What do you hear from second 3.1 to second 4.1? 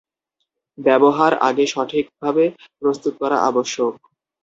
করা আবশ্যক।